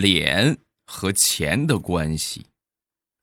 [0.00, 2.46] 脸和钱的关系。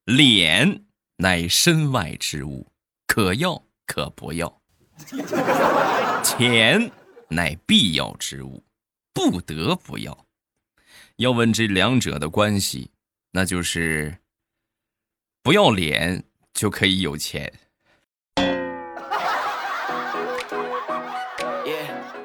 [0.06, 0.86] 脸
[1.18, 2.72] 乃身外之物，
[3.06, 4.48] 可要可不要；
[6.24, 6.92] 钱
[7.30, 8.64] 乃必要之物，
[9.14, 10.26] 不得不要。
[11.18, 12.92] 要问这两者的关系，
[13.32, 14.18] 那就是
[15.44, 16.24] 不要脸
[16.54, 17.54] 就可以有钱。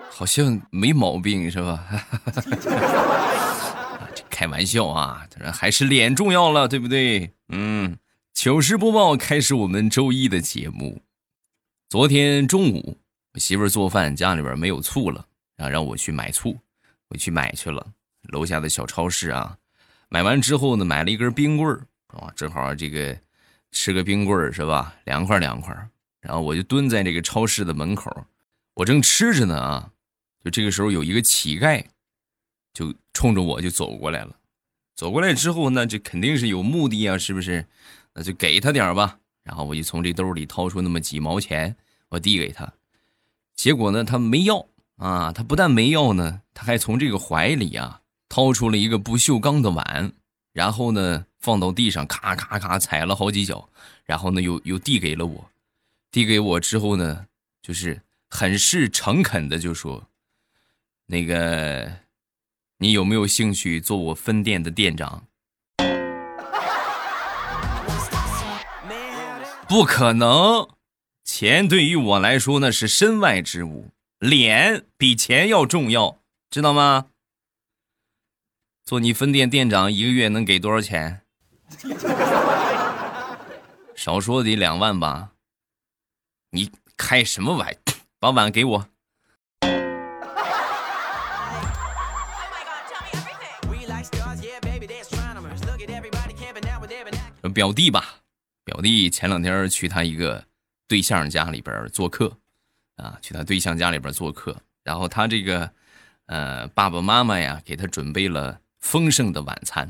[0.09, 1.85] 好像没毛病是吧？
[4.35, 7.31] 开玩笑啊，当然还是脸重要了，对不对？
[7.51, 7.97] 嗯，
[8.33, 11.01] 糗事播报开始我们周一的节目。
[11.89, 12.99] 昨天中午，
[13.33, 16.59] 我媳妇儿做饭，家里边没有醋了，然后让我去买醋，
[17.11, 17.87] 我去买去了。
[18.23, 19.57] 楼下的小超市啊，
[20.09, 23.17] 买完之后呢，买了一根冰棍儿啊，正好这个
[23.71, 24.97] 吃个冰棍儿是吧？
[25.05, 25.73] 凉快凉快。
[26.21, 28.11] 然后我就蹲在这个超市的门口，
[28.75, 29.91] 我正吃着呢啊。
[30.43, 31.85] 就这个时候，有一个乞丐，
[32.75, 34.37] 就冲着我就走过来了。
[34.95, 37.67] 走过来之后呢，这肯定是有目的啊，是不是？
[38.13, 39.19] 那就给他点吧。
[39.43, 41.75] 然后我就从这兜里掏出那么几毛钱，
[42.11, 42.73] 我递给他。
[43.55, 44.67] 结果呢，他没要
[44.97, 45.33] 啊。
[45.33, 50.13] 他不但没要呢，他还从这个怀里啊掏出了一个不锈钢的碗，
[50.53, 53.69] 然后呢放到地上，咔咔咔踩了好几脚，
[54.05, 55.51] 然后呢又又递给了我。
[56.11, 57.27] 递给我之后呢，
[57.61, 58.01] 就是
[58.31, 60.09] 很是诚恳的就说。
[61.07, 61.93] 那个，
[62.79, 65.27] 你有没有兴趣做我分店的店长？
[69.69, 70.69] 不可能，
[71.25, 76.19] 钱对于我来说那是身外之物，脸比钱要重要，
[76.51, 77.07] 知道吗？
[78.85, 81.23] 做你分店店长一个月能给多少钱？
[83.97, 85.31] 少说得两万吧。
[86.51, 87.75] 你开什么玩？
[88.21, 88.89] 把碗给我。
[97.53, 98.23] 表弟吧，
[98.65, 100.45] 表弟前两天去他一个
[100.89, 102.39] 对象家里边做客，
[102.97, 105.71] 啊，去他对象家里边做客，然后他这个，
[106.27, 109.89] 呃，爸爸妈妈呀给他准备了丰盛的晚餐。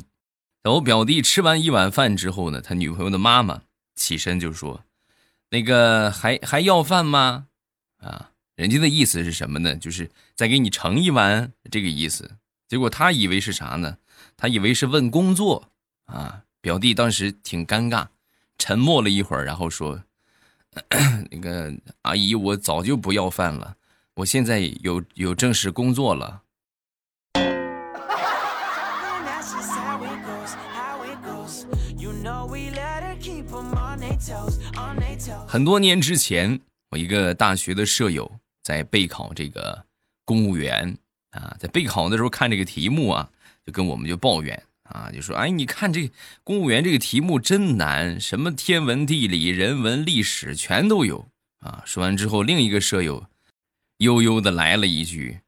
[0.63, 3.63] 等我表弟吃完一碗饭之后呢，他女朋友的妈妈
[3.95, 4.85] 起身就说
[5.51, 7.49] ：“那个还还要饭吗？”
[8.01, 9.77] 啊，人家的意思是什么呢？
[9.77, 12.39] 就是再给你盛一碗这个意思。
[12.67, 13.99] 结果他以为是啥呢？
[14.37, 15.71] 他以为是问工作
[16.07, 16.44] 啊。
[16.65, 18.07] 表弟当时挺尴尬，
[18.57, 20.03] 沉默了一会儿，然后说
[21.31, 21.71] ：“那个
[22.01, 23.77] 阿姨，我早就不要饭了，
[24.15, 26.41] 我现在有有正式工作了。”
[35.47, 36.59] 很多年之前，
[36.93, 39.85] 我一个大学的舍友在备考这个
[40.25, 40.97] 公务员
[41.33, 43.29] 啊，在备考的时候看这个题目啊，
[43.67, 44.63] 就跟我们就抱怨。
[44.85, 46.11] 啊，就说哎，你看这
[46.43, 51.27] 公务员这个题目真难，什么天文地理、人文历史全都有
[51.61, 51.83] 啊。
[51.87, 53.27] 说完之后，另一个舍友
[53.99, 55.41] 悠悠的来了一句：“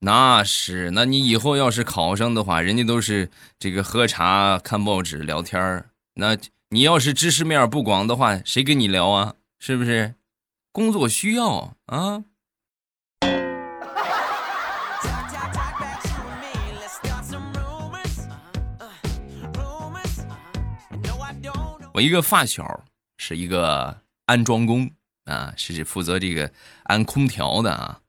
[0.00, 6.38] 那是，那你以后要是考上的话，人家都是这个喝茶、看报纸、聊天儿那
[6.70, 9.34] 你要是知识面不广的话，谁跟你聊啊？
[9.58, 10.14] 是不是？
[10.70, 12.24] 工作需要啊。”
[21.96, 22.84] 我一个发小
[23.16, 24.90] 是一个安装工
[25.24, 26.52] 啊，是负责这个
[26.82, 28.00] 安空调的啊。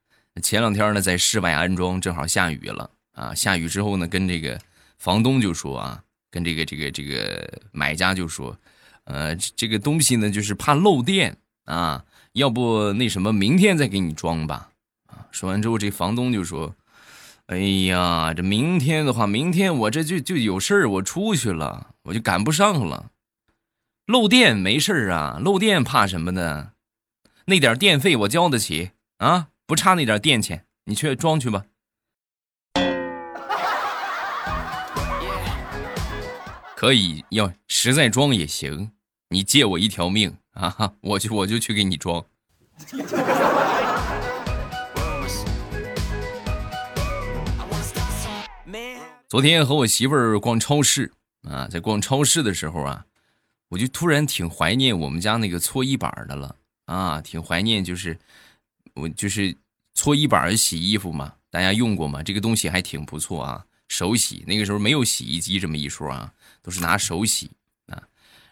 [0.42, 3.34] 前两天呢，在室外安装，正好下雨了啊。
[3.34, 4.60] 下雨之后呢，跟这个
[4.98, 8.54] 房东就说啊，跟这个这个这个买家就说，
[9.04, 14.68] 呃，这个东西呢，就是怕漏电啊，要不那什么，明天再给你装吧。
[15.06, 16.74] 啊，说完之后，这房东就说，
[17.46, 17.56] 哎
[17.86, 23.12] 呀，这明天的话，明天我这就就有事儿，我出去了，我就赶不上了。
[24.08, 26.72] 漏电没事啊，漏电怕什么呢？
[27.44, 31.66] 那点电费我交得起啊，不差那点电钱，你去装去吧。
[36.74, 38.92] 可以，要实在装也行，
[39.28, 42.24] 你借我一条命啊，我就我就去给你装。
[49.28, 51.12] 昨天和我媳妇儿逛超市
[51.46, 53.04] 啊，在逛超市的时候啊。
[53.68, 56.56] 我就突然挺怀念我们家那个搓衣板的了
[56.86, 58.18] 啊，挺怀念，就是
[58.94, 59.54] 我就是
[59.94, 62.22] 搓衣板洗衣服嘛，大家用过吗？
[62.22, 64.42] 这个东西还挺不错啊，手洗。
[64.46, 66.32] 那个时候没有洗衣机这么一说啊，
[66.62, 67.50] 都是拿手洗
[67.86, 68.02] 啊。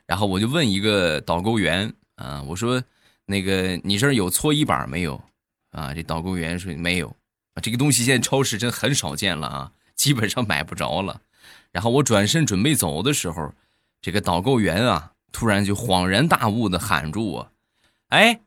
[0.07, 2.83] 然后我就问一个导购员啊，我说
[3.25, 5.23] 那个你这儿有搓衣板没有？
[5.71, 7.09] 啊，这导购员说没有
[7.55, 7.61] 啊。
[7.63, 11.23] 这个东西现在超市真很少见了啊，基本上买不着了。
[11.73, 13.53] 然后我转身准备走的时候，
[14.01, 17.53] 这个导购员啊，突然就恍然大悟的喊住我
[18.11, 18.41] ：“哎，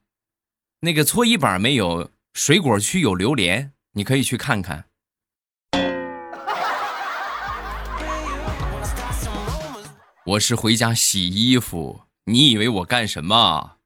[0.80, 4.86] 那个搓衣板没有，水果区有榴莲，你可以去看看。”
[10.26, 13.78] 我是回家洗衣服，你以为我干什么？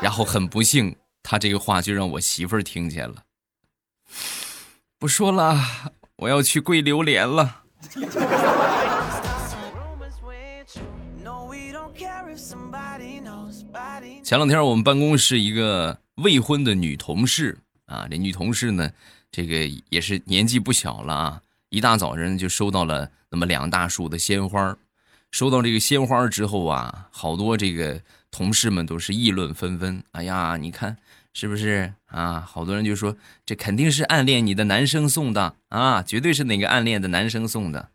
[0.00, 3.24] 然后很不幸，他这个话就让我媳妇儿听见了。
[4.98, 5.60] 不说了，
[6.16, 7.64] 我要去跪榴莲了。
[14.26, 18.90] 前两天我们办公室一个未婚的女同事啊，这女同事呢，
[19.30, 24.76] 这个也是年纪不小了啊，一大早上就收到了那么两大束的鲜花。
[25.30, 28.02] 收到这个鲜花之后啊，好多这个
[28.32, 30.02] 同事们都是议论纷纷。
[30.10, 30.96] 哎呀，你看
[31.32, 32.40] 是不是啊？
[32.40, 37.90] 好多人就说这肯定是暗恋你的男生送的啊，绝对是哪个暗恋的男生送的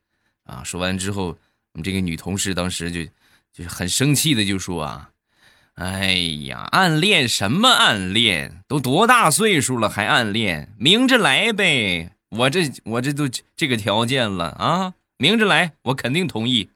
[0.45, 0.63] 啊！
[0.63, 1.37] 说完之后，
[1.73, 3.03] 我们这个女同事当时就
[3.51, 5.10] 就是很生气的就说啊
[5.81, 6.13] ：“哎
[6.45, 8.61] 呀，暗恋什么暗恋？
[8.67, 10.71] 都多大岁数了还暗恋？
[10.77, 12.11] 明着来呗！
[12.29, 16.69] 我这我这都这个条件了啊，明着来，我肯定同意。”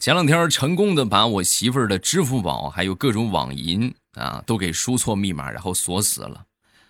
[0.00, 6.46] 前两天成功的把我媳妇儿的支付宝还有各种网银啊都给输错密码，然后锁死了。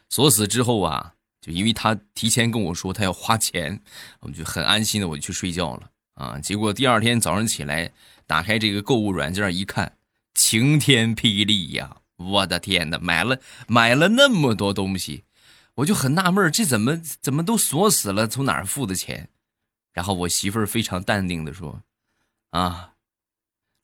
[0.08, 1.12] 锁死之后啊，
[1.46, 3.81] 就因为他提前跟我说他要花钱，
[4.19, 6.40] 我就很安心的我就去睡觉了啊。
[6.40, 7.93] 结果第二天早上起来
[8.26, 9.96] 打开这个购物软件一看，
[10.34, 11.98] 晴天霹雳呀！
[12.16, 13.38] 我的天哪，买了
[13.69, 15.22] 买了那么多东西，
[15.76, 18.26] 我就很纳闷这怎么怎么都锁死了？
[18.26, 19.28] 从哪儿付的钱？
[19.93, 21.82] 然后我媳妇儿非常淡定的说
[22.50, 22.94] ：“啊。”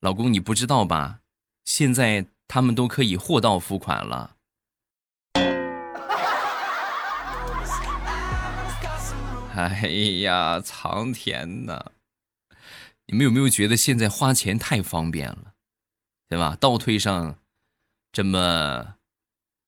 [0.03, 1.21] 老公，你不知道吧？
[1.65, 4.35] 现在他们都可以货到付款了。
[9.55, 9.89] 哎
[10.23, 11.93] 呀，苍天呐！
[13.07, 15.53] 你们有没有觉得现在花钱太方便了，
[16.29, 16.57] 对吧？
[16.59, 17.39] 倒退上
[18.11, 18.97] 这么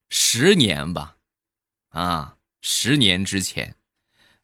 [0.09, 1.17] 十年吧，
[1.91, 3.77] 啊，十年之前，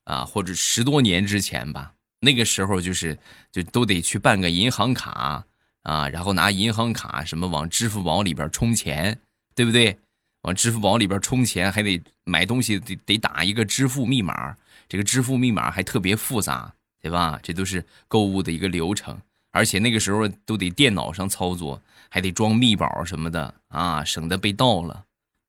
[0.04, 3.18] 啊，或者十多年之前吧，那个时候就是
[3.50, 5.46] 就都得去办个银行卡。
[5.82, 9.18] 啊，然后拿银行卡什么往支付宝里边充钱，
[9.54, 9.98] 对不对？
[10.42, 14.54] 往支付宝里边充钱还得买东西得得打一个支付密码，
[14.90, 17.38] 这个支付密码还特别复杂，对吧？
[17.44, 19.16] 这都是购物的一个流程，
[19.52, 25.04] 而且那个时候都得电脑上操作，还得装密保什么的啊，省得被盗了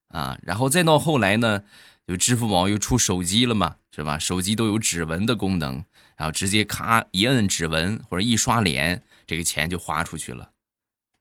[0.09, 0.37] 啊。
[0.43, 1.63] 然后再到后来呢，
[2.05, 4.19] 就支付宝又出手机了嘛，是吧？
[4.19, 5.83] 手机都有指纹的功能，
[6.15, 9.01] 然后直接咔一摁指纹或者一刷脸。
[9.25, 10.51] 这个钱就花出去了，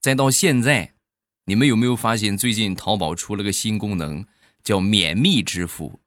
[0.00, 0.92] 再到现在，
[1.46, 4.26] 你们有没有发现最近淘宝出了个新功能，
[4.62, 6.00] 叫免密支付？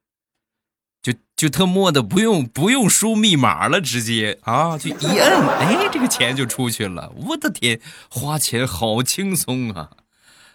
[1.04, 7.14] 就就特么的不用不用输密码了，直接啊就一摁，哎，这个钱就出去了。
[7.16, 7.80] 我的天，
[8.10, 9.92] 花钱好轻松啊！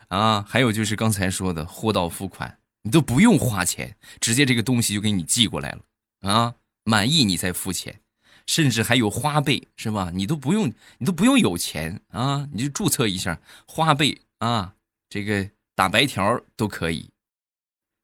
[0.08, 5.80] 啊，还有就是刚才说的货到付款，你都不用花钱，直接这个东西就给你寄过来了
[6.22, 6.54] 啊，
[6.84, 8.00] 满意你再付钱。
[8.46, 10.10] 甚至还有花呗，是吧？
[10.14, 14.72] 你都不用，你都不用有钱啊，你就注册一下花呗啊，
[15.10, 17.10] 这个打白条都可以。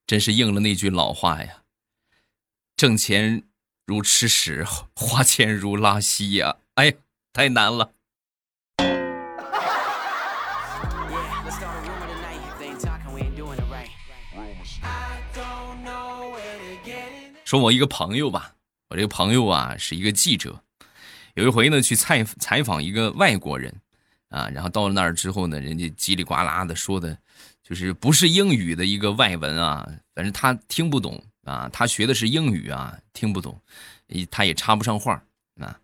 [0.07, 1.63] 真是应了那句老话呀
[2.77, 3.43] ：“挣钱
[3.87, 4.65] 如吃屎，
[4.95, 6.93] 花钱如拉稀呀！”哎，
[7.33, 7.93] 太难了。
[17.45, 18.55] 说我一个朋友吧。
[18.89, 20.63] 我这个朋友啊是一个记者，
[21.35, 23.75] 有一回呢去采采访一个外国人，
[24.29, 27.17] 啊，然后到了那儿之后呢，人家叽里呱啦的说的，
[27.63, 33.61] 就是不是英语的一个外文啊，反正他听不懂啊，他学的是英语啊，听不懂，
[34.31, 35.23] 他也插不上话
[35.61, 35.79] 啊，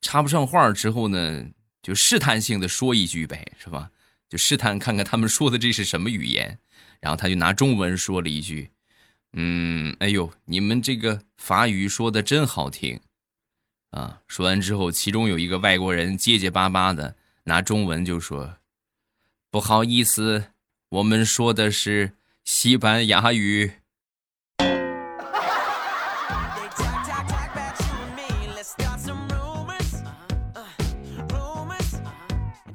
[0.00, 1.46] 插不上话之后呢，
[1.82, 3.90] 就试探性的说一句呗，是吧？
[4.28, 6.58] 就试探看看他们说的这是什么语言，
[7.00, 8.70] 然后他就拿中文说了一句。
[9.34, 13.00] 嗯，哎呦，你们这个法语说的真好听，
[13.90, 14.20] 啊！
[14.26, 18.56] 说完之后，其中有一个外国人结结巴巴的拿中文就说
[19.50, 20.52] ：“不好意思，
[20.88, 23.72] 我们说的是西班牙语。”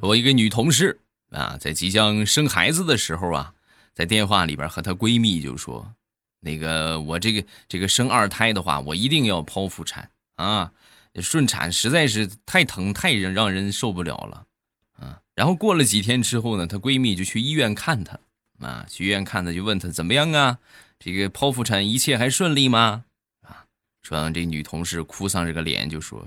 [0.01, 0.99] 我一个女同事
[1.31, 3.53] 啊，在即将生孩子的时候啊，
[3.93, 5.93] 在电话里边和她闺蜜就说。
[6.41, 10.71] 那个我这个这个生二胎的话，我一定要剖腹产啊！
[11.15, 14.45] 顺产实在是太疼太让让人受不了了
[14.97, 15.19] 啊！
[15.35, 18.17] 然后过了几天之后呢，她闺蜜就去医院看她
[18.59, 20.59] 啊，去医院看她，就问她怎么样啊？
[20.97, 23.03] 这个剖腹产一切还顺利吗？
[23.41, 23.65] 啊，
[24.01, 26.25] 说完这女同事哭丧着个脸就说：“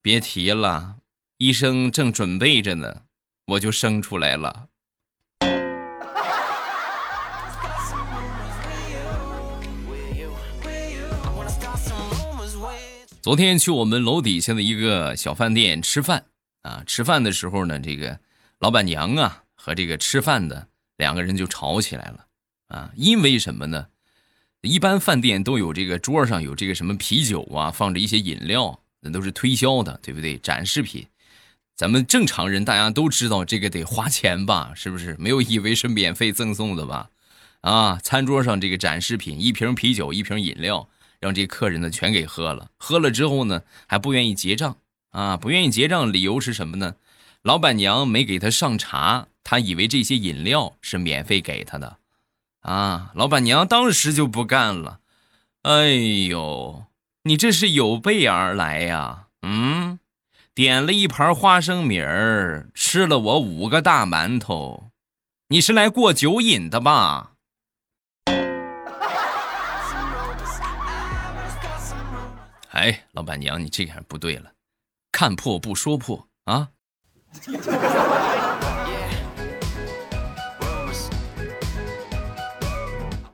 [0.00, 0.96] 别提了，
[1.38, 3.02] 医生正准备着呢，
[3.44, 4.68] 我就生出来了。”
[13.20, 16.24] 昨天去我们楼底下的一个小饭店吃饭
[16.62, 18.18] 啊，吃饭的时候呢，这个
[18.60, 22.26] 老板娘啊和这个吃饭的两个人就吵起来了
[22.68, 23.88] 啊，因为什么呢？
[24.62, 30.38] 一般饭店都有这个桌上有这个什么啤酒啊，放着一些饮料，那都是推销的，对不对？
[30.38, 31.06] 展示品。
[31.76, 34.72] 咱们正常人大家都知道这个得花钱吧？
[34.74, 35.14] 是不是？
[35.18, 37.10] 没有以为是免费赠送的吧？
[37.60, 40.88] 啊，餐桌上这个展示品，一瓶啤酒，一瓶饮料。
[41.18, 44.76] 让这客人呢全给喝了，喝了之后呢还不愿意结账
[45.12, 45.34] 啊！
[45.38, 46.96] 不愿意结账，理由是什么呢？
[47.40, 51.96] 老板娘没给他上茶，他以为这些饮料是免费给他的，
[52.60, 53.12] 啊！
[53.14, 55.00] 老板娘当时就不干了，
[55.62, 55.88] 哎
[56.28, 56.84] 呦，
[57.22, 59.28] 你这是有备而来呀？
[59.40, 59.98] 嗯，
[60.56, 64.90] 点了一盘花生米儿，吃了我五个大馒头，
[65.48, 67.32] 你是来过酒瘾的吧？
[72.70, 74.50] 哎，老板娘，你这样不对了，
[75.12, 76.70] 看破不说破啊！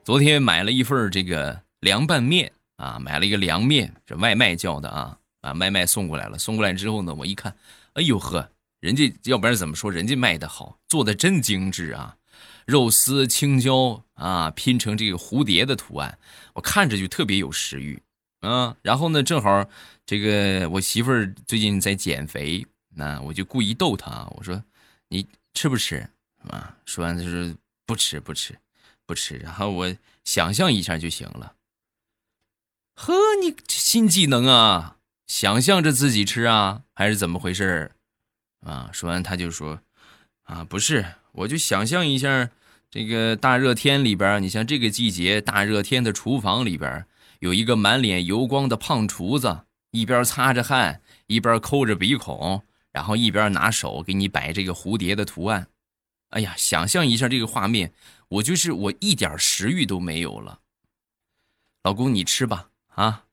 [0.03, 6.39] 昨天买了一份这个凉拌面啊，买了一个凉面，这外卖叫的啊，啊，外卖送过来了。
[6.39, 7.55] 送过来之后呢，我一看，
[7.93, 12.17] 哎呦呵，人家要不然怎么说，人家卖的好，做的真精致啊，
[12.65, 16.19] 肉丝、青椒啊，拼成这个蝴蝶的图案，
[16.55, 18.03] 我看着就特别有食欲。
[18.41, 19.65] 啊，然后呢，正好
[20.05, 24.61] 这个我媳妇儿最近在减肥，那我就故意逗她，我说
[25.09, 26.09] ：“你吃不吃？”
[26.51, 27.55] 啊，说完她说
[27.87, 28.59] ：“不吃，不吃，
[29.07, 31.55] 不吃。”然后我想象一下就行了。
[32.97, 37.93] 呵，你新技能啊，想象着自己吃啊，还是怎么回事
[38.61, 39.81] 啊，说完他就说
[40.45, 42.51] ：“啊，不是，我就想象一下
[42.91, 47.07] 这个大热天里边，你像这个季节大热天的厨房里边。”
[47.43, 52.63] 有一个满脸油光的胖厨子，一边擦着汗，一边抠着鼻孔，
[52.93, 55.67] 然后一边拿手给你摆这个蝴蝶的图案。
[56.29, 57.93] 哎呀，想象一下这个画面，
[58.29, 60.61] 我就是我一点食欲都没有了。
[61.83, 63.25] 老公，你吃吧，啊！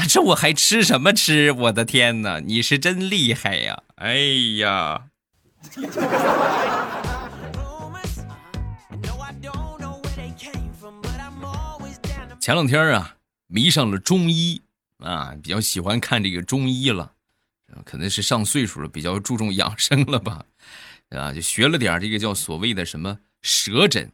[0.08, 1.52] 这我还吃什么吃？
[1.52, 3.82] 我的天哪，你是真厉害呀！
[3.96, 4.16] 哎
[4.58, 5.06] 呀！
[12.40, 13.16] 前两天啊，
[13.46, 14.62] 迷上了中医
[14.98, 17.12] 啊，比较喜欢看这个中医了，
[17.84, 20.44] 可能是上岁数了，比较注重养生了吧，
[21.10, 24.10] 啊，就学了点这个叫所谓的什么舌诊。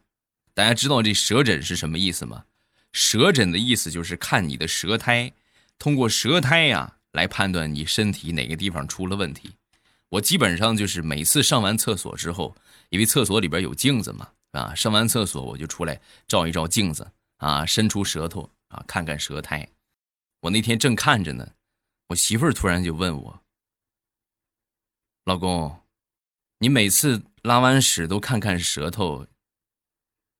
[0.53, 2.43] 大家知道这舌诊是什么意思吗？
[2.91, 5.31] 舌诊的意思就是看你的舌苔，
[5.79, 9.55] 通过舌苔呀来判断你身体哪个地方出了问题。
[10.09, 12.55] 我基本上就是每次上完厕所之后，
[12.89, 17.11] 因为厕所里边有镜子嘛，啊，上完厕所我就出来照一照镜子。
[17.37, 19.69] 啊，伸出舌头啊，看看舌苔。
[20.39, 21.47] 我那天正看着呢，
[22.07, 23.43] 我媳妇儿突然就问我
[25.25, 25.83] ：“老公，
[26.57, 29.27] 你每次拉完屎都看看舌头，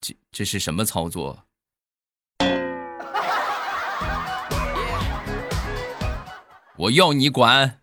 [0.01, 1.45] 这这是什么操作？”
[6.77, 7.79] 我要你管！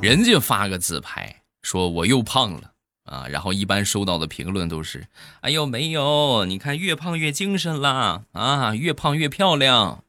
[0.00, 1.42] 人家发个自拍。
[1.62, 2.72] 说我又胖了
[3.04, 5.06] 啊，然后一般收到的评论都是
[5.40, 10.04] ：“哎呦，没有，你看越胖越精神啦，啊，越胖越漂亮。”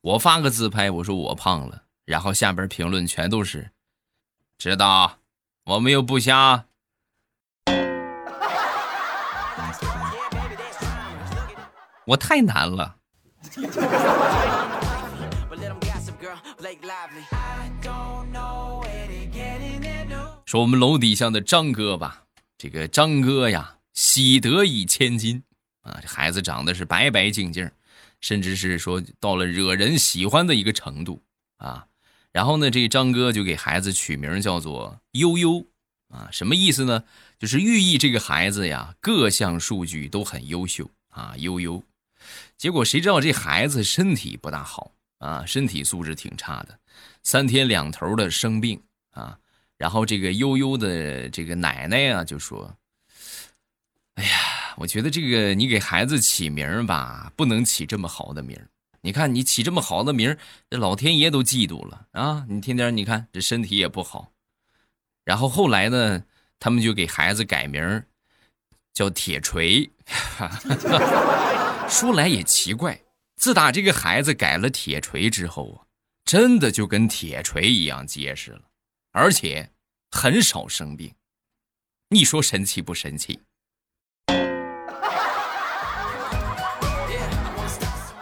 [0.00, 3.70] 我发个自拍，我说我胖了，然后下边评论全都是
[4.56, 5.18] ：“知道，
[5.64, 6.66] 我们又不瞎。”
[12.08, 12.96] 我太难了。
[20.46, 22.24] 说我们楼底下的张哥吧，
[22.56, 25.42] 这个张哥呀，喜得一千金
[25.82, 27.70] 啊，这孩子长得是白白净净，
[28.22, 31.22] 甚至是说到了惹人喜欢的一个程度
[31.58, 31.84] 啊。
[32.32, 35.66] 然后呢，这张哥就给孩子取名叫做悠悠
[36.08, 37.04] 啊，什么意思呢？
[37.38, 41.82] 就是寓意这个孩子呀，各项数据都很优秀啊，悠悠。
[42.58, 46.76] 结果谁知道这孩子身体不大好啊，身体素质挺差的，
[47.22, 49.38] 三天两头的生病啊。
[49.76, 52.76] 然后这个悠悠的这个奶奶啊，就说
[54.14, 58.60] ：“哎呀，我觉得这个你给孩子起名吧，不能起这么好的名
[59.02, 60.36] 你看你起这么好的名
[60.68, 62.44] 这老天爷都嫉妒了啊！
[62.48, 64.32] 你天天你看这身体也不好。
[65.24, 66.24] 然后后来呢，
[66.58, 68.02] 他们就给孩子改名
[68.92, 69.88] 叫铁锤。
[70.04, 73.00] 哈 哈说来也奇怪，
[73.36, 75.86] 自打这个孩子改了铁锤之后啊，
[76.24, 78.60] 真的就跟铁锤一样结实了，
[79.12, 79.70] 而且
[80.10, 81.14] 很少生病。
[82.10, 83.40] 你说神奇不神奇？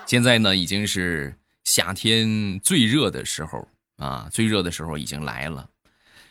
[0.06, 5.68] 现在呢，已经是夏天最热的时候啊，最热的时候已经来了。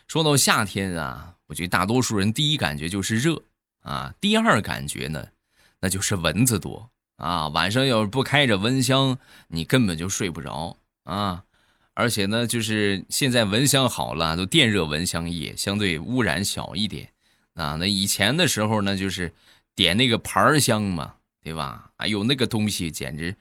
[0.08, 3.42] 说到夏天啊，我觉得大多数人第一感觉就是热
[3.82, 5.28] 啊，第二感觉呢，
[5.80, 7.48] 那就是蚊子多啊。
[7.48, 9.18] 晚上要是不开着蚊香，
[9.48, 11.44] 你根本就睡不着啊。
[11.94, 17.08] 而且呢，就是现在蚊香好了，都电热蚊香液，相对污染小一点
[17.54, 17.76] 啊。
[17.80, 19.32] 那以前的时候呢，就是
[19.74, 21.90] 点那个牌香嘛，对吧？
[21.96, 23.34] 哎呦，那个东西简直。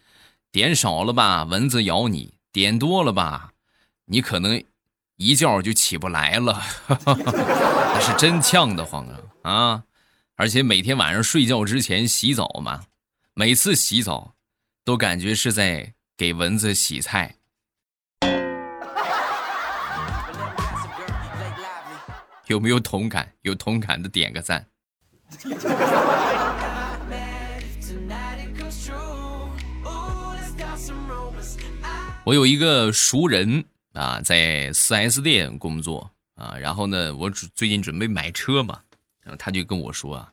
[0.51, 3.51] 点少了吧，蚊子咬你；点多了吧，
[4.05, 4.63] 你可能
[5.17, 6.61] 一觉就起不来了，
[7.05, 9.19] 那是真呛得慌啊
[9.51, 9.83] 啊！
[10.37, 12.83] 而且每天晚上睡觉之前洗澡嘛，
[13.37, 14.33] 每次洗澡
[14.85, 17.35] 都感觉是在给蚊子洗菜。
[22.47, 23.33] 有没有同感？
[23.41, 24.65] 有同感的点个赞。
[32.23, 38.79] 我有一个熟人啊，在 4S 店工作啊，然后呢，我最近准备买车嘛，
[39.19, 40.31] 然后他就跟我说啊，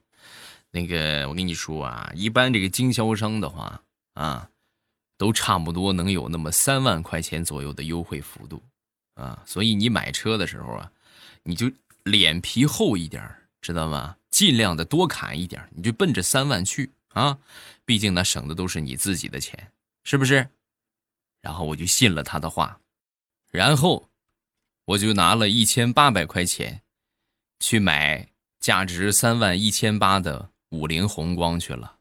[0.73, 3.83] 那个我跟你说啊，一般这个经销商的话
[4.14, 4.50] 啊，
[5.19, 8.62] 都差不多能有那么三万块钱左右的优惠幅度
[9.14, 10.91] 啊，所以你买车的时候啊，
[11.43, 11.71] 你就
[12.05, 13.23] 脸皮厚一点，
[13.61, 14.17] 知道吗？
[14.31, 17.38] 尽量的多砍一点，你就奔着三万去啊，
[17.85, 19.71] 毕竟那省的都是你自己的钱，
[20.05, 20.49] 是不是？
[21.43, 22.81] 然后我就信了他的话，
[23.50, 24.09] 然后
[24.87, 26.81] 我就拿了一千八百块钱
[27.61, 31.97] 去买价值三万一千八的五菱宏光去了。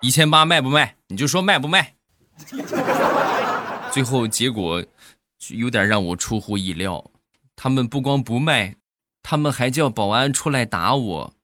[0.00, 0.94] 一千八卖不卖？
[1.08, 1.94] 你就说卖不卖？
[3.90, 4.84] 最后结果
[5.48, 7.10] 有点让我出乎意料，
[7.56, 8.76] 他们不光不卖，
[9.22, 11.34] 他们还叫保安出来打我。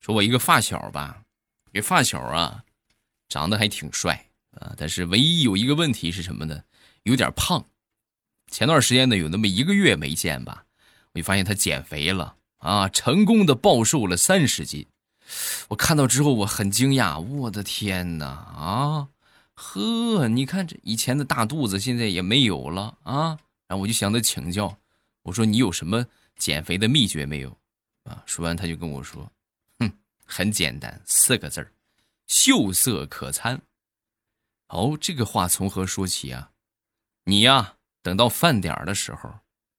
[0.00, 1.22] 说我一个发小吧，
[1.72, 2.64] 这发小啊，
[3.28, 6.62] 长得还挺帅啊，但是唯一有一个问题是什么呢？
[7.04, 7.64] 有点胖。
[8.50, 10.64] 前段时间呢，有那么一个月没见吧，
[11.12, 14.86] 我就发现他减肥了啊，成功的暴瘦了三十斤。
[15.68, 19.08] 我看到之后我很惊讶，我的天哪啊，
[19.54, 23.38] 呵，你看这以前的大肚子现在也没有了啊。
[23.66, 24.76] 然后我就向他请教，
[25.22, 26.04] 我说你有什么
[26.36, 27.48] 减肥的秘诀没有？
[28.04, 29.26] 啊，说完他就跟我说。
[29.78, 29.90] 哼
[30.26, 31.72] 很简单，四个字儿，
[32.26, 33.58] 秀色可餐。
[34.72, 36.50] 哦，这个话从何说起啊？
[37.24, 39.32] 你呀，等到饭点的时候，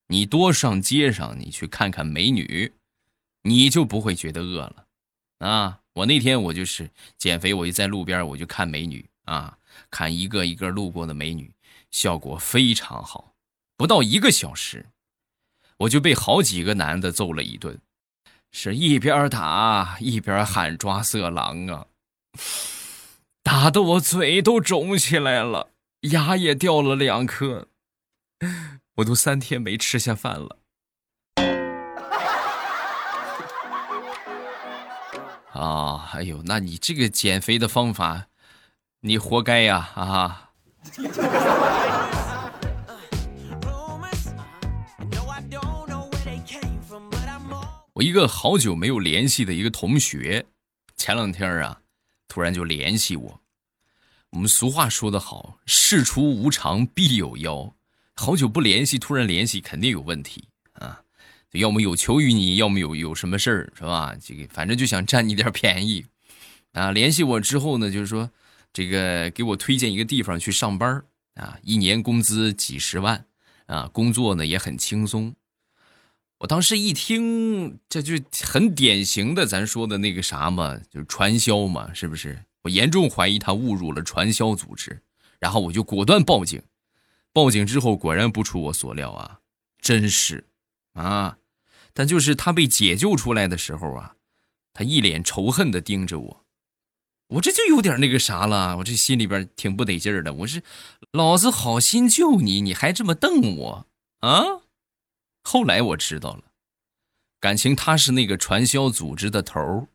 [0.08, 2.72] 你多上街上，你去看看美女，
[3.42, 4.86] 你就不会觉得饿了。
[5.40, 9.58] 啊，我那天我就是减肥，我就在路边，我就看美女啊，
[9.90, 11.52] 看一个一个路过的美女，
[11.92, 13.34] 效果非常好。
[13.76, 14.86] 不到一个小时，
[15.78, 17.78] 我就被好几个男的揍了一顿。
[18.52, 21.88] 是一边打一边喊抓色狼啊，
[23.44, 27.68] 打的我嘴都肿起来了，牙也掉了两颗，
[28.96, 30.58] 我都三天没吃下饭了。
[35.52, 38.28] 啊，哎呦，那你这个减肥的方法，
[39.02, 40.50] 你活该呀啊！
[47.94, 50.48] 我一个好久没有联系的一个同学，
[50.96, 51.82] 前两天啊，
[52.34, 53.42] 突然就联系我。
[54.32, 57.76] 我们俗话说得好，事出无常必有妖。
[58.16, 61.04] 好久不联系，突然联系，肯定有问题啊！
[61.52, 64.16] 要么有求于你，要么有有什么事儿，是吧？
[64.20, 66.08] 这个反正就想占你点便宜
[66.72, 66.90] 啊！
[66.90, 68.32] 联系我之后呢，就是说
[68.74, 71.04] 这个给我推荐一个地方去上班
[71.36, 73.24] 啊，一年工资几十万
[73.68, 75.36] 啊，工作呢也很轻松。
[76.44, 82.38] 我当时一听，这就很典型的咱说的那个啥嘛，就是传销嘛，是不是？
[82.64, 85.02] 我严重怀疑他误入了传销组织，
[85.40, 86.62] 然后我就果断报警。
[87.32, 89.40] 报警之后，果然不出我所料啊，
[89.80, 90.46] 真是
[90.96, 91.38] 啊！
[91.94, 94.16] 但就是他被解救出来的时候啊，
[94.74, 96.46] 他一脸仇恨的盯着我，
[97.30, 100.34] 我这就有点那个啥了，我这心里边挺不得劲的。
[100.34, 100.62] 我是
[101.14, 103.88] 老子好心救你，你还这么瞪我。
[104.20, 104.63] 啊？
[105.44, 106.44] 后来我知道了，
[107.40, 109.88] 感情他是那个传销组织的头儿。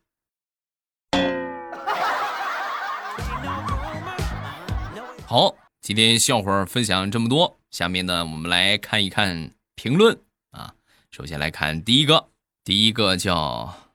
[5.25, 10.17] 好，今天笑话分享这么多，下面呢，我们来看一看评论
[10.51, 10.73] 啊。
[11.11, 12.29] 首先来看第一个，
[12.63, 13.91] 第一个叫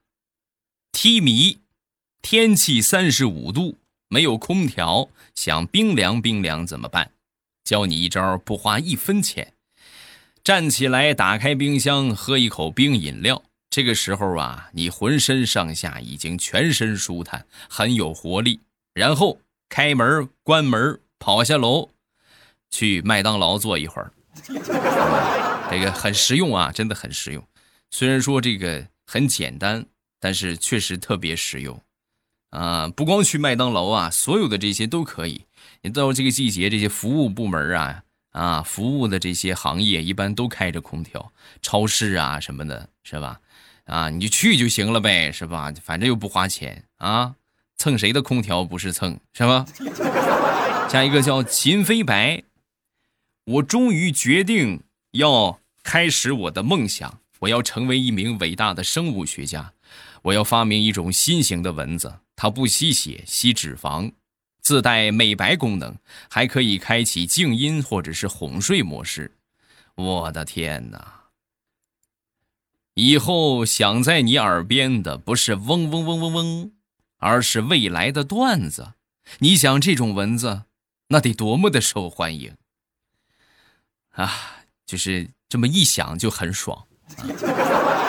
[0.93, 1.61] 踢米，
[2.21, 7.13] 天气三十五度，没有空调，想冰凉冰凉怎么办？
[7.65, 9.54] 教你一招，不花一分钱。
[10.45, 13.43] 站起来，打开冰箱，喝一口冰饮料。
[13.71, 18.61] 这个时候啊，你浑身上下已经全身舒坦，很有活力。
[18.93, 21.01] 然后开门、关门。
[21.21, 21.89] 跑下楼，
[22.71, 24.13] 去麦当劳坐一会儿，
[25.71, 27.43] 这个很实用啊，真的很实用。
[27.91, 29.87] 虽然说这个很简单，
[30.21, 31.81] 但是确实特别实用
[32.51, 32.89] 啊！
[32.95, 35.47] 不光去麦当劳啊，所有的这些都可以。
[35.81, 38.04] 你到这个季节，这些服务部门啊
[38.35, 43.41] 啊，服务的这些行业一般都开着空调，超市啊什么的，是吧？
[43.85, 45.73] 啊，你就去就行了呗，是吧？
[45.83, 47.37] 反正又不花钱啊，
[47.77, 49.65] 蹭谁的空调不是蹭，是吧？
[50.91, 52.43] 下一个叫秦飞白，
[53.45, 59.73] 我终于决定要开始我的梦想，我要成为一名伟大的生物学家，
[60.23, 64.11] 我要发明一种新型的蚊子，它不吸血，吸脂肪，
[64.65, 65.97] 自带美白功能，
[66.31, 69.37] 还可以开启静音或者是哄睡模式。
[69.95, 71.27] 我的天哪！
[72.95, 76.73] 以后响在你耳边的不是嗡嗡嗡嗡嗡，
[77.19, 78.95] 而是未来的段子。
[79.41, 80.63] 你想这种蚊子？
[81.09, 82.57] 那得多么的受欢迎
[84.13, 84.63] 啊！
[84.87, 86.87] 就是这么一想就很爽，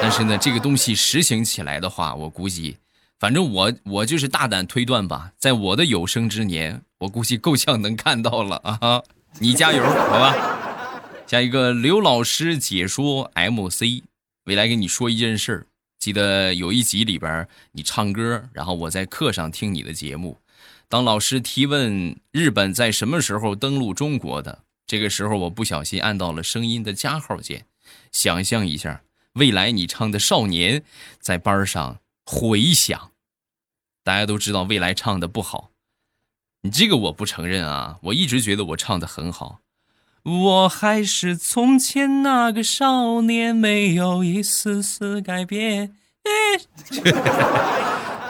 [0.01, 2.77] 但是呢，这个东西实行起来的话，我估计，
[3.19, 9.01] 反正我我就是大胆推断吧，在我的有生之年，我估计够呛能看到了啊！
[9.39, 11.01] 你加油，好吧？
[11.25, 14.03] 下一个刘老师解说 MC，
[14.45, 20.37] 未来跟你说一件事儿，记得有一集里边你唱歌，然后我在课上听你的节目。
[20.87, 27.65] 当老师提问日本在什么时候登陆中国的这个时候，我不小心按到了声音的加号键。
[28.11, 29.01] 想象一下，
[29.33, 30.79] 未来你唱的《少年》
[31.19, 33.11] 在班上回响，
[34.03, 35.71] 大家都知道未来唱的不好，
[36.61, 37.99] 你这个我不承认啊！
[38.03, 39.59] 我一直觉得我唱的很好。
[40.23, 45.95] 我还是从前那个少年，没有一丝丝改变。
[46.23, 46.31] 哎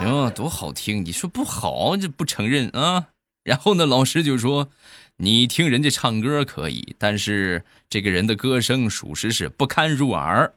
[0.04, 1.06] 哟，多好听！
[1.06, 3.08] 你说不好，这不承认啊？
[3.46, 4.70] 然后呢，老师就说
[5.18, 10.54] ：“你听人家唱歌可以，但是这个人的歌声属实是不堪入耳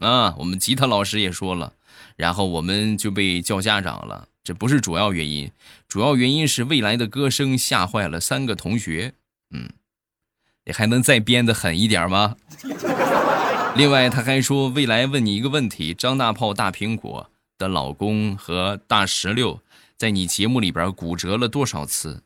[0.00, 1.72] 啊。”我们吉他老师也说了，
[2.16, 4.28] 然后我们就被叫家长了。
[4.44, 5.50] 这不是主要原因，
[5.86, 9.14] 主要原因是未来的歌声吓坏了三个同学。
[9.50, 9.68] 嗯，
[10.64, 12.36] 你还能再编的狠一点吗？
[13.76, 19.60] 另外，他还说：“未来问你一个问题，张大炮、大苹果。”的老公和大石榴
[19.96, 22.24] 在你节目里边骨折了多少次？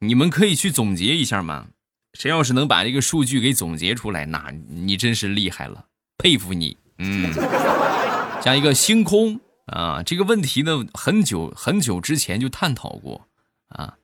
[0.00, 1.68] 你们可以去总结一下吗？
[2.14, 5.84] 谁要是能把这个数据给总结出来，那你真是厉害了，
[6.18, 6.76] 佩服你。
[6.98, 7.32] 嗯，
[8.42, 13.26] 加一个星空啊，这个问题呢，很久很久之前就探讨过
[13.68, 13.96] 啊，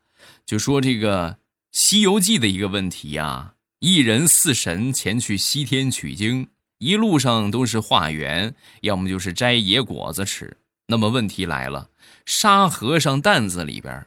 [0.45, 1.33] 就说这个
[1.71, 6.49] 《西游记》的一个问题啊，一人四神前去西天取经。
[6.79, 10.57] 一路上都是化缘，要么就是摘野果子吃。
[10.89, 11.89] 那么问题来了，
[12.27, 14.05] 沙和尚担子里边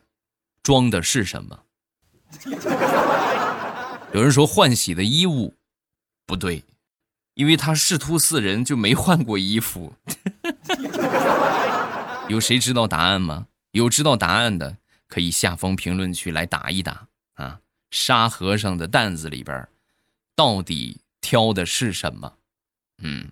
[0.61, 1.61] 装的是什么？
[4.11, 5.53] 有人说换洗的衣物，
[6.25, 6.65] 不对，
[7.35, 9.93] 因为他师徒四人就没换过衣服。
[12.27, 13.47] 有谁知道答案吗？
[13.71, 17.59] 有知道答案的可以下方评论区来打一打啊！
[17.91, 19.67] 沙和尚的担子里边
[20.35, 22.37] 到底挑的是什么？
[23.03, 23.29] 嗯，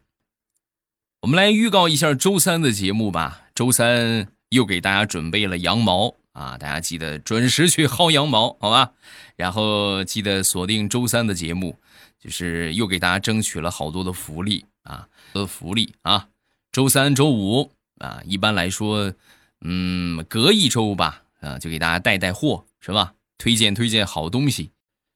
[1.22, 3.44] 我们来预告一下周三的节目吧。
[3.56, 8.92] 周三又给大家准备了羊毛啊，大家记得准时去薅羊毛，好吧？
[9.36, 11.78] 然后记得锁定周三的节目，
[12.20, 16.28] 就是又给大家争取了好多的福利啊，的福利啊。
[16.72, 19.14] 周三、周五啊，一般来说，
[19.62, 23.14] 嗯，隔一周吧，啊，就给大家带带货，是吧？
[23.38, 24.72] 推荐推荐好东西。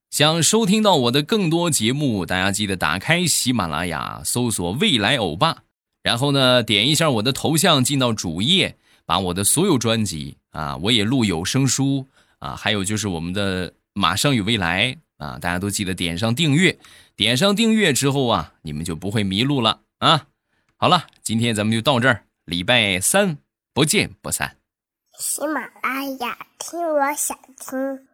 [0.09, 5.63] 想收听到我的更多节目，大家记得打开喜马拉雅，搜索“未来欧巴”，
[6.01, 8.77] 然后呢，点一下我的头像，进到主页，
[9.07, 12.05] 把我的所有专辑啊，我也录有声书
[12.39, 14.85] 啊，还有就是我们的《马上与未来》
[15.17, 16.77] 啊，大家都记得点上订阅，
[17.15, 20.27] 点上订阅之后啊，你们就不会迷路了啊。
[20.75, 23.37] 好了，今天咱们就到这儿，礼拜三
[23.73, 24.57] 不见不散。
[25.17, 28.06] 喜马拉雅听，我想听。